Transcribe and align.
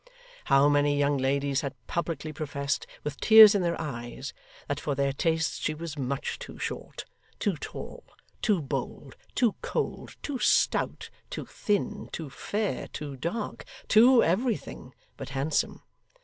How 0.45 0.67
many 0.67 0.97
young 0.97 1.19
ladies 1.19 1.61
had 1.61 1.75
publicly 1.85 2.33
professed, 2.33 2.87
with 3.03 3.19
tears 3.21 3.53
in 3.53 3.61
their 3.61 3.79
eyes, 3.79 4.33
that 4.67 4.79
for 4.79 4.95
their 4.95 5.13
tastes 5.13 5.59
she 5.59 5.75
was 5.75 5.95
much 5.95 6.39
too 6.39 6.57
short, 6.57 7.05
too 7.37 7.55
tall, 7.57 8.03
too 8.41 8.63
bold, 8.63 9.15
too 9.35 9.53
cold, 9.61 10.15
too 10.23 10.39
stout, 10.39 11.11
too 11.29 11.45
thin, 11.45 12.09
too 12.11 12.31
fair, 12.31 12.87
too 12.87 13.15
dark 13.15 13.63
too 13.87 14.23
everything 14.23 14.95
but 15.17 15.29
handsome! 15.29 15.83